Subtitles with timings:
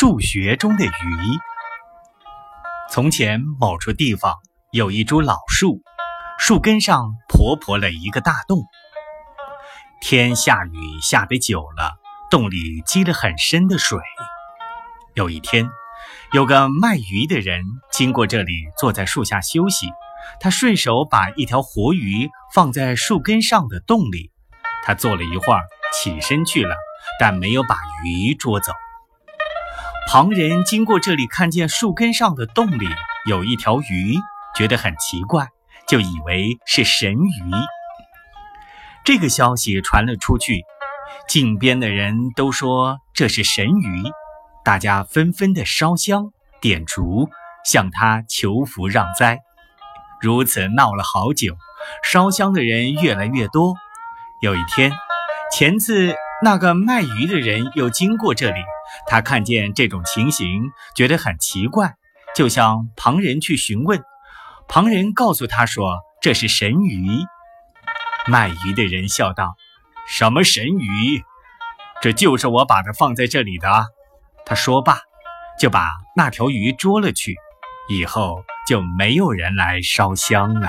[0.00, 0.90] 数学中的鱼。
[2.90, 4.34] 从前某处地方
[4.72, 5.82] 有一株老树，
[6.38, 8.64] 树根上婆婆了一个大洞。
[10.00, 11.98] 天下雨下得久了，
[12.30, 13.98] 洞里积了很深的水。
[15.12, 15.68] 有一天，
[16.32, 17.62] 有个卖鱼的人
[17.92, 19.90] 经过这里，坐在树下休息。
[20.40, 24.32] 他顺手把一条活鱼放在树根上的洞里。
[24.82, 25.60] 他坐了一会儿，
[25.92, 26.74] 起身去了，
[27.20, 27.76] 但没有把
[28.06, 28.72] 鱼捉走。
[30.08, 32.88] 旁人经过这里，看见树根上的洞里
[33.26, 34.16] 有一条鱼，
[34.56, 35.48] 觉得很奇怪，
[35.86, 37.50] 就以为是神鱼。
[39.04, 40.64] 这个消息传了出去，
[41.28, 44.02] 近边的人都说这是神鱼，
[44.64, 47.28] 大家纷纷的烧香点烛，
[47.64, 49.38] 向他求福让灾。
[50.20, 51.56] 如此闹了好久，
[52.02, 53.74] 烧香的人越来越多。
[54.42, 54.92] 有一天，
[55.52, 58.60] 前次那个卖鱼的人又经过这里。
[59.06, 61.94] 他看见这种情形，觉得很奇怪，
[62.34, 64.02] 就向旁人去询问。
[64.68, 67.06] 旁人告诉他说：“这是神鱼。”
[68.26, 69.56] 卖鱼的人笑道
[70.06, 71.22] ：“什么神鱼？
[72.00, 73.86] 这就是我把它放在这里的。”
[74.46, 74.98] 他说罢，
[75.58, 77.36] 就把那条鱼捉了去。
[77.88, 80.68] 以后就没有人来烧香了。